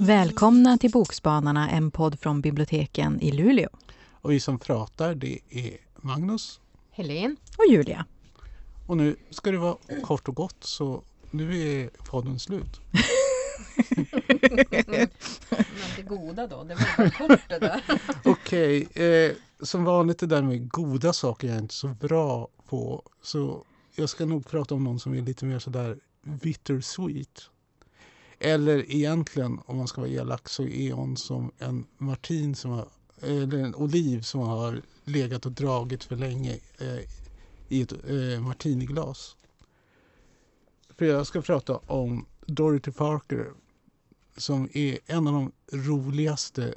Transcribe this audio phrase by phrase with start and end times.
[0.00, 3.68] Välkomna till Bokspanarna, en podd från biblioteken i Luleå.
[4.10, 6.60] Och vi som pratar det är Magnus.
[6.90, 7.36] Helene.
[7.58, 8.04] Och Julia.
[8.86, 12.80] Och nu ska det vara kort och gott så nu är podden slut.
[13.96, 15.08] Men
[15.96, 16.64] det goda då?
[16.64, 17.82] Det var kort det där.
[18.24, 22.48] Okej, okay, eh, som vanligt det där med goda saker jag är inte så bra
[22.68, 23.02] på.
[23.22, 27.50] Så jag ska nog prata om någon som är lite mer sådär bittersweet.
[28.38, 32.88] Eller egentligen, om man ska vara elak, så är hon som en martin som har,
[33.20, 37.00] eller en oliv som har legat och dragit för länge eh,
[37.68, 39.36] i ett eh, martiniglas.
[40.98, 43.52] För jag ska prata om Dorothy Parker
[44.36, 46.74] som är en av de roligaste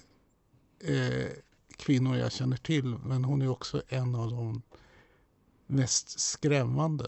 [0.79, 1.31] eh,
[1.75, 2.95] kvinnor jag känner till.
[3.05, 4.61] Men hon är också en av de
[5.67, 7.05] mest skrämmande.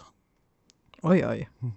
[1.02, 1.50] Oj, oj.
[1.60, 1.74] Mm.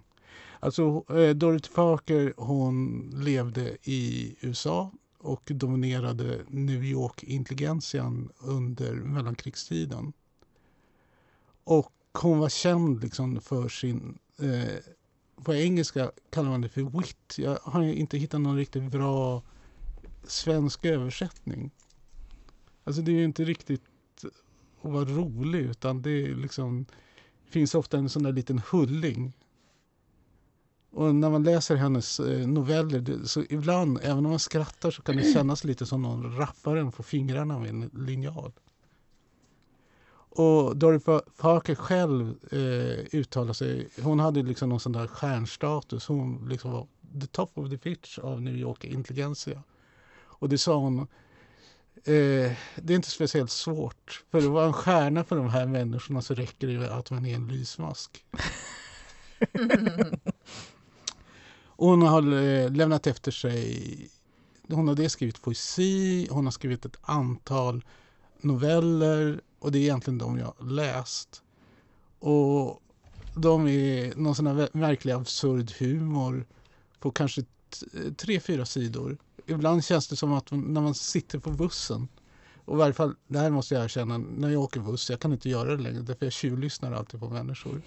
[0.59, 10.13] Alltså, eh, Dorothy Parker hon levde i USA och dominerade New York-intelligentian under mellankrigstiden.
[11.63, 14.19] Och hon var känd liksom för sin...
[14.39, 14.93] Eh,
[15.43, 17.35] på engelska kallar man det för wit.
[17.37, 19.41] Jag har inte hittat någon riktigt bra
[20.23, 21.71] svensk översättning.
[22.83, 23.81] Alltså det är ju inte riktigt
[24.81, 26.85] att vara rolig utan det är liksom,
[27.45, 29.33] finns ofta en sån där liten hulling
[30.93, 35.17] och när man läser hennes eh, noveller, så ibland, även om man skrattar, så kan
[35.17, 38.51] det kännas lite som någon rappar en på fingrarna med en linjal.
[40.35, 46.07] Och Dorothy Parker själv eh, uttalade sig, hon hade liksom någon sån där stjärnstatus.
[46.07, 46.87] Hon liksom var
[47.21, 49.63] the top of the pitch av New York intelligensia.
[50.15, 54.23] Och det sa hon, eh, det är inte speciellt svårt.
[54.31, 57.35] För att vara en stjärna för de här människorna så räcker det att man är
[57.35, 58.25] en lysmask.
[61.63, 64.09] hon har eh, lämnat efter sig,
[64.69, 67.83] hon har dels skrivit poesi, hon har skrivit ett antal
[68.41, 71.43] noveller och det är egentligen de jag läst.
[72.19, 72.81] Och
[73.35, 76.45] de är någon sån här märklig absurd humor
[76.99, 77.43] på kanske
[78.17, 79.17] tre, fyra sidor.
[79.45, 82.07] Ibland känns det som att när man sitter på bussen
[82.65, 85.33] och i varje fall, det här måste jag erkänna, när jag åker buss, jag kan
[85.33, 87.81] inte göra det längre därför jag tjuvlyssnar alltid på människor.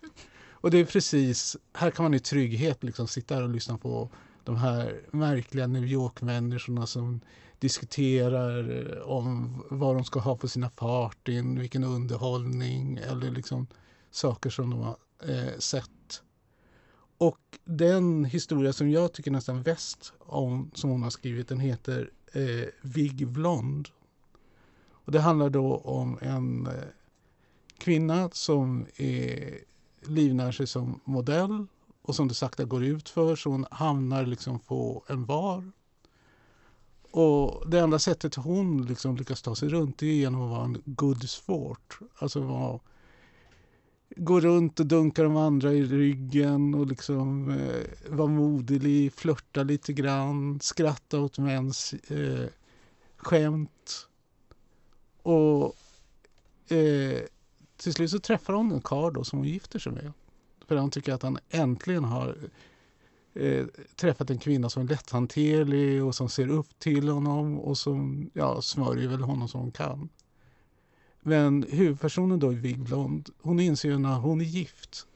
[0.50, 4.10] Och det är precis, här kan man i trygghet liksom sitta här och lyssna på
[4.46, 7.20] de här märkliga New York-människorna som
[7.58, 13.66] diskuterar eh, om vad de ska ha på sina partyn, vilken underhållning eller liksom
[14.10, 16.22] saker som de har eh, sett.
[17.18, 22.10] Och den historia som jag tycker nästan bäst om, som hon har skrivit, den heter
[22.32, 23.88] eh, Vig Blond.
[24.90, 26.72] Och det handlar då om en eh,
[27.78, 29.58] kvinna som är
[30.02, 31.66] livnär sig som modell
[32.06, 35.72] och som det sakta går ut för så hon hamnar liksom på en var.
[37.10, 40.82] Och det enda sättet hon liksom lyckas ta sig runt är genom att vara en
[40.84, 41.98] good sport.
[42.18, 42.80] Alltså vara,
[44.16, 49.92] gå runt och dunka de andra i ryggen och liksom eh, vara moderlig, flörta lite
[49.92, 52.48] grann, skratta åt mäns eh,
[53.16, 54.08] skämt.
[55.22, 55.64] Och
[56.68, 57.20] eh,
[57.76, 60.12] till slut så träffar hon en karl som hon gifter sig med.
[60.66, 62.36] För han tycker att han äntligen har
[63.34, 63.66] eh,
[63.96, 68.62] träffat en kvinna som är lätthanterlig och som ser upp till honom och som ja,
[68.62, 70.08] smörjer väl honom som hon kan.
[71.20, 75.06] Men huvudpersonen då i Vigblond, hon inser ju när hon är gift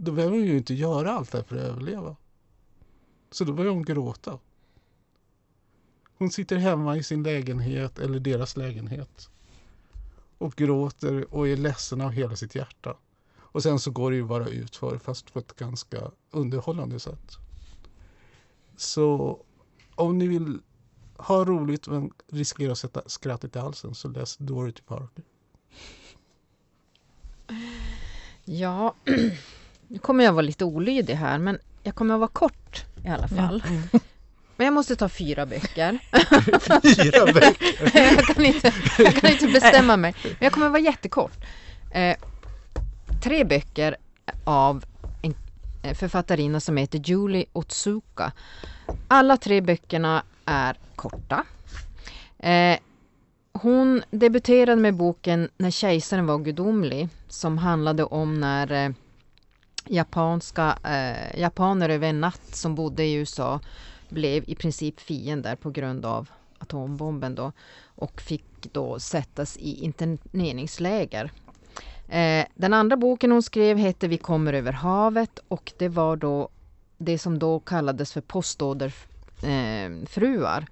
[0.00, 2.16] då behöver hon ju inte göra allt det här för att överleva.
[3.30, 4.38] Så då börjar hon gråta.
[6.18, 9.30] Hon sitter hemma i sin lägenhet, eller deras lägenhet
[10.38, 12.96] och gråter och är ledsen av hela sitt hjärta.
[13.58, 17.36] Och sen så går det ju bara ut för fast på ett ganska underhållande sätt.
[18.76, 19.38] Så
[19.94, 20.58] om ni vill
[21.16, 25.24] ha roligt men riskera att sätta skrattet i halsen så läs Dorothy Parker.
[28.44, 28.94] Ja,
[29.88, 33.28] nu kommer jag vara lite olydig här men jag kommer att vara kort i alla
[33.28, 33.62] fall.
[33.68, 33.82] Mm.
[34.56, 35.98] Men jag måste ta fyra böcker.
[36.96, 37.90] fyra böcker?
[38.16, 40.14] jag, kan inte, jag kan inte bestämma mig.
[40.22, 41.44] Men jag kommer att vara jättekort.
[41.90, 42.16] Eh,
[43.28, 43.96] tre böcker
[44.44, 44.84] av
[45.22, 45.34] en
[45.82, 48.32] eh, författarinna som heter Julie Otsuka.
[49.08, 51.44] Alla tre böckerna är korta.
[52.38, 52.78] Eh,
[53.52, 58.90] hon debuterade med boken När kejsaren var gudomlig som handlade om när eh,
[59.86, 63.60] japanska eh, japaner över en natt som bodde i USA
[64.08, 67.52] blev i princip fiender på grund av atombomben då
[67.84, 71.30] och fick då sättas i interneringsläger.
[72.08, 76.48] Eh, den andra boken hon skrev hette Vi kommer över havet och det var då
[76.98, 80.60] det som då kallades för postorderfruar.
[80.60, 80.66] Eh,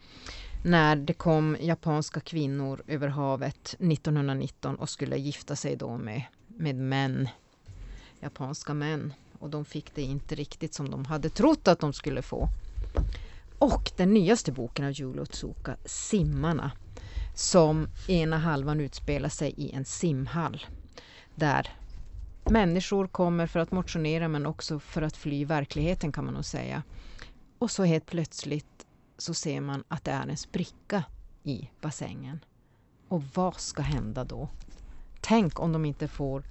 [0.65, 6.77] När det kom japanska kvinnor över havet 1919 och skulle gifta sig då med, med
[6.77, 7.29] män,
[8.21, 9.13] japanska män.
[9.39, 12.49] Och de fick det inte riktigt som de hade trott att de skulle få.
[13.59, 16.71] Och den nyaste boken av Julo Otsuka, Simmarna,
[17.35, 20.67] som ena halvan utspelar sig i en simhall
[21.37, 21.71] där
[22.45, 26.83] människor kommer för att motionera men också för att fly verkligheten kan man nog säga.
[27.59, 28.87] Och så helt plötsligt
[29.19, 31.05] så ser man att det är en spricka
[31.43, 32.45] i bassängen.
[33.09, 34.49] Och vad ska hända då?
[35.21, 36.43] Tänk om de inte får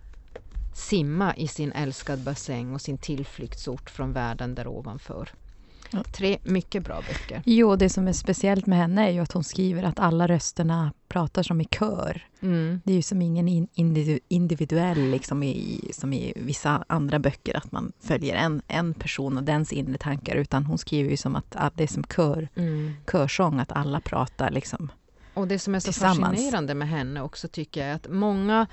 [0.73, 5.29] simma i sin älskade bassäng och sin tillflyktsort från världen där ovanför.
[6.03, 7.41] Tre mycket bra böcker.
[7.45, 10.93] Jo, det som är speciellt med henne är ju att hon skriver att alla rösterna
[11.07, 12.27] pratar som i kör.
[12.41, 12.81] Mm.
[12.83, 13.67] Det är ju som ingen
[14.27, 19.43] individuell, liksom i, som i vissa andra böcker, att man följer en, en person och
[19.43, 22.93] dens inre tankar, utan hon skriver ju som att, att det är som kör, mm.
[23.11, 24.91] körsång, att alla pratar liksom
[25.33, 28.67] Och det som är så fascinerande med henne också tycker jag är att många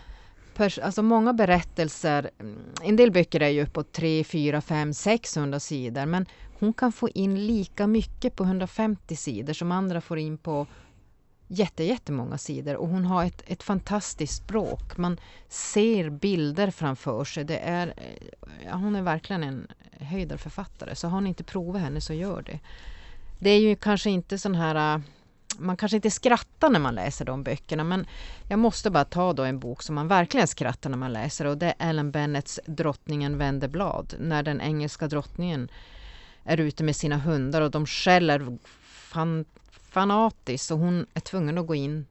[0.61, 6.07] alltså många berättelser, mm, en del böcker är ju uppåt 3, 4, 5, 600 sidor,
[6.07, 6.27] men
[6.59, 10.67] hon kan få in lika mycket på 150 sidor som andra får in på
[11.49, 14.97] jätte, jättemånga sidor och hon har ett, ett fantastiskt språk.
[14.97, 17.45] Man ser bilder framför sig.
[17.45, 19.67] Det är, eh, ja, hon är verkligen en
[20.01, 22.61] höjdarförfattare, så har ni inte provat henne så gör det.
[23.39, 25.03] Det är ju kanske inte sån här eh,
[25.59, 28.07] man kanske inte skrattar när man läser de böckerna men
[28.49, 31.59] jag måste bara ta då en bok som man verkligen skrattar när man läser och
[31.59, 34.15] det är Ellen Bennets Drottningen vänder blad.
[34.19, 35.69] När den engelska drottningen
[36.45, 39.45] är ute med sina hundar och de skäller fan,
[39.91, 42.07] fanatiskt och hon är tvungen att gå in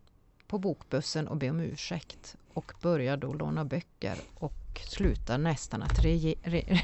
[0.51, 5.99] på bokbussen och be om ursäkt och börjar då låna böcker och slutar nästan att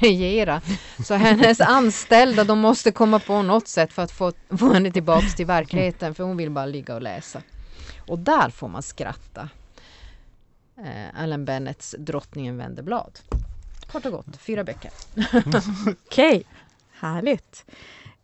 [0.00, 0.60] regera.
[1.04, 5.34] Så hennes anställda de måste komma på något sätt för att få, få henne tillbaks
[5.34, 7.42] till verkligheten för hon vill bara ligga och läsa.
[8.06, 9.48] Och där får man skratta.
[10.76, 13.18] Eh, Allen Bennets Drottningen vänder blad.
[13.92, 14.90] Kort och gott, fyra böcker.
[15.36, 16.42] Okej, okay.
[16.92, 17.64] härligt.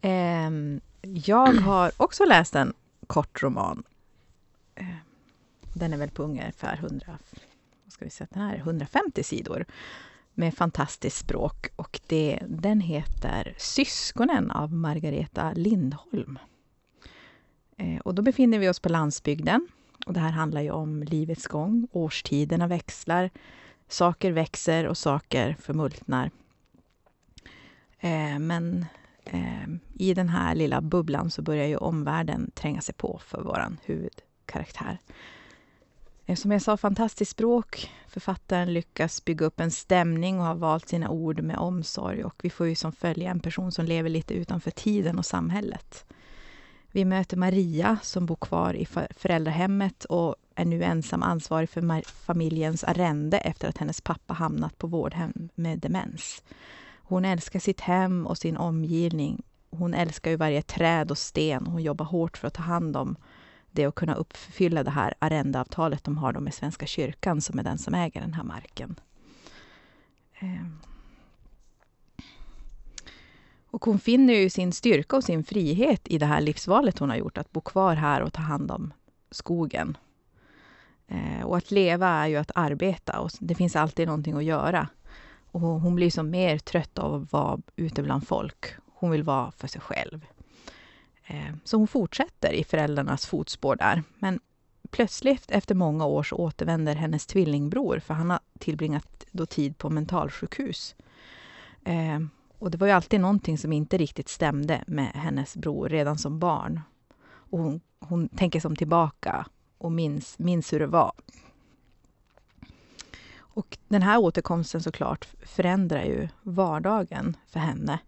[0.01, 0.51] Eh,
[1.03, 2.75] jag har också läst en
[3.07, 3.83] kort roman.
[5.75, 7.19] Den är väl på ungefär 100
[7.89, 9.65] ska vi säga, den här 150 sidor
[10.35, 16.39] med fantastiskt språk och det, den heter Syskonen av Margareta Lindholm.
[17.77, 19.69] Eh, och då befinner vi oss på landsbygden
[20.07, 21.89] och det här handlar ju om livets gång.
[21.93, 23.31] Årstiderna växlar,
[23.89, 26.31] saker växer och saker förmultnar.
[27.99, 28.87] Eh, men
[29.25, 33.77] eh, i den här lilla bubblan så börjar ju omvärlden tränga sig på för vår
[33.85, 34.99] huvudkaraktär.
[36.27, 37.91] Eh, som jag sa, fantastiskt språk.
[38.09, 42.25] Författaren lyckas bygga upp en stämning och har valt sina ord med omsorg.
[42.25, 46.05] Och vi får ju som följa en person som lever lite utanför tiden och samhället.
[46.93, 48.87] Vi möter Maria som bor kvar i
[49.17, 54.87] föräldrahemmet och är nu ensam ansvarig för familjens arrende efter att hennes pappa hamnat på
[54.87, 56.43] vårdhem med demens.
[56.97, 59.43] Hon älskar sitt hem och sin omgivning.
[59.71, 61.67] Hon älskar ju varje träd och sten.
[61.67, 63.17] Hon jobbar hårt för att ta hand om
[63.75, 67.63] det att kunna uppfylla det här arrendeavtalet de har då med Svenska kyrkan som är
[67.63, 69.01] den som äger den här marken.
[70.39, 70.79] Ehm.
[73.67, 77.17] Och hon finner ju sin styrka och sin frihet i det här livsvalet hon har
[77.17, 78.93] gjort, att bo kvar här och ta hand om
[79.31, 79.97] skogen.
[81.09, 84.89] Ehm, och att leva är ju att arbeta och det finns alltid någonting att göra.
[85.51, 88.67] Och hon blir som mer trött av att vara ute bland folk.
[88.95, 90.27] Hon vill vara för sig själv.
[91.27, 94.03] Eh, så hon fortsätter i föräldrarnas fotspår där.
[94.19, 94.41] Men
[94.91, 99.91] plötsligt efter många år så återvänder hennes tvillingbror för han har tillbringat då tid på
[99.91, 100.95] mentalsjukhus.
[101.85, 102.21] Eh,
[102.59, 106.39] och det var ju alltid någonting som inte riktigt stämde med hennes bror redan som
[106.39, 106.81] barn.
[107.25, 109.47] Och hon, hon tänker som tillbaka
[109.79, 111.13] och minns, minns hur det var.
[113.37, 117.99] Och den här återkomsten såklart förändrar ju vardagen för henne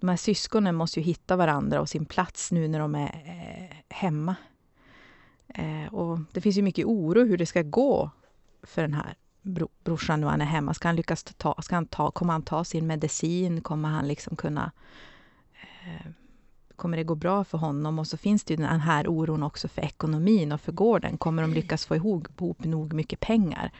[0.00, 3.76] de här syskonen måste ju hitta varandra och sin plats nu när de är eh,
[3.88, 4.36] hemma.
[5.48, 8.10] Eh, och det finns ju mycket oro hur det ska gå
[8.62, 10.74] för den här bro, brorsan när han är hemma.
[10.74, 13.60] Ska han lyckas ta, ska han ta, kommer han ta sin medicin?
[13.60, 14.72] Kommer han liksom kunna...
[15.52, 16.10] Eh,
[16.76, 17.98] kommer det gå bra för honom?
[17.98, 21.18] Och så finns det ju den här oron också för ekonomin och för gården.
[21.18, 23.72] Kommer de lyckas få ihop, ihop nog mycket pengar?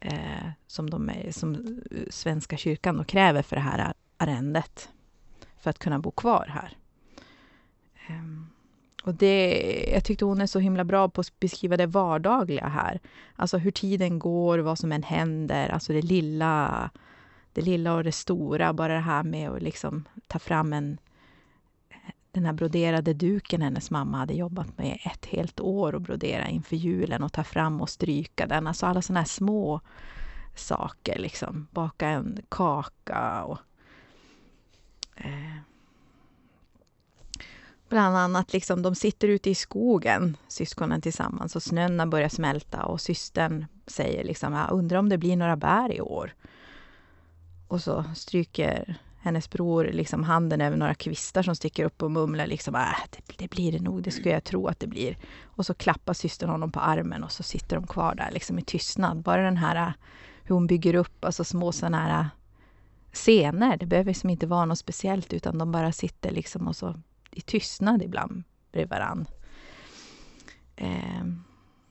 [0.00, 1.80] Eh, som, de är, som
[2.10, 4.88] Svenska kyrkan då kräver för det här arrendet
[5.62, 6.76] för att kunna bo kvar här.
[8.08, 8.46] Ehm,
[9.02, 9.60] och det,
[9.92, 13.00] jag tyckte hon är så himla bra på att beskriva det vardagliga här.
[13.36, 16.90] Alltså hur tiden går, vad som än händer, alltså det lilla,
[17.52, 18.72] det lilla och det stora.
[18.72, 20.98] Bara det här med att liksom ta fram en,
[22.30, 26.76] den här broderade duken hennes mamma hade jobbat med ett helt år och brodera inför
[26.76, 28.66] julen och ta fram och stryka den.
[28.66, 29.80] Alltså alla sådana här små
[30.54, 31.66] saker, liksom.
[31.70, 33.58] Baka en kaka och
[35.16, 35.51] eh,
[37.92, 42.84] Bland annat, liksom, de sitter ute i skogen, syskonen tillsammans, och snön har börjat smälta
[42.84, 46.34] och systern säger liksom, jag undrar om det blir några bär i år.
[47.68, 52.46] Och så stryker hennes bror liksom handen över några kvistar som sticker upp och mumlar
[52.46, 52.80] liksom, äh,
[53.10, 55.18] det, det, blir det nog, det skulle jag tro att det blir.
[55.44, 58.62] Och så klappar systern honom på armen och så sitter de kvar där liksom i
[58.62, 59.22] tystnad.
[59.22, 59.92] Bara den här
[60.42, 62.28] hur hon bygger upp alltså små sådana här
[63.12, 63.76] scener.
[63.76, 66.94] Det behöver liksom inte vara något speciellt utan de bara sitter liksom och så
[67.32, 69.26] i tystnad ibland bredvid varann.
[70.76, 71.24] Eh,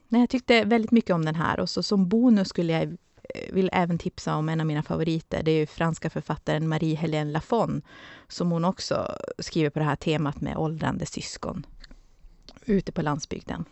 [0.08, 3.70] jag tyckte väldigt mycket om den här och så som bonus skulle jag eh, vill
[3.72, 5.42] även tipsa om en av mina favoriter.
[5.42, 7.82] Det är franska författaren Marie-Hélène Lafon
[8.28, 11.66] som hon också skriver på det här temat med åldrande syskon
[12.64, 13.64] ute på landsbygden.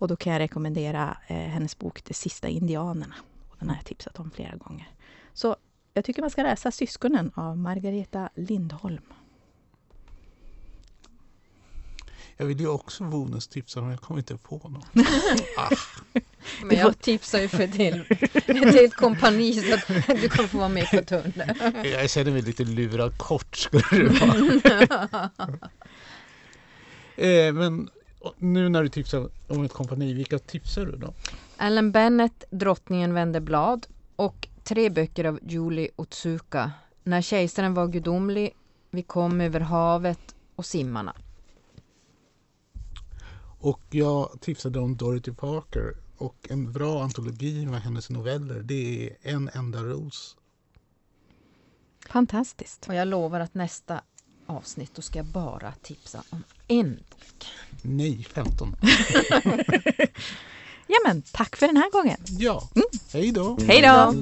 [0.00, 3.14] Och då kan jag rekommendera eh, hennes bok De sista indianerna.
[3.48, 4.88] Och den har jag tipsat om flera gånger.
[5.32, 5.56] Så
[5.94, 9.02] jag tycker man ska läsa Syskonen av Margareta Lindholm.
[12.40, 14.86] Jag vill ju också bonustipsa men jag kommer inte på något.
[15.56, 15.70] ah.
[16.64, 20.68] Men jag tipsar ju för helt, ett helt kompani så att du kan få vara
[20.68, 21.84] med på tunneln.
[21.84, 25.30] Jag känner mig lite lurad kort skulle det vara.
[27.28, 27.88] eh, men
[28.38, 31.14] nu när du tipsar om ett kompani, vilka tipsar du då?
[31.58, 36.72] Ellen Bennett, Drottningen vände blad och tre böcker av Julie Otsuka.
[37.04, 38.52] När kejsaren var gudomlig,
[38.90, 41.14] Vi kom över havet och Simmarna.
[43.60, 49.16] Och jag tipsade om Dorothy Parker och en bra antologi med hennes noveller det är
[49.22, 50.36] En enda ros.
[52.08, 52.88] Fantastiskt.
[52.88, 54.00] Och jag lovar att nästa
[54.46, 57.46] avsnitt då ska jag bara tipsa om en bok.
[57.82, 58.76] Nej, 15.
[60.86, 62.18] ja men tack för den här gången.
[62.26, 62.86] Ja, mm.
[63.12, 63.58] hej då.
[63.66, 64.14] Hej då.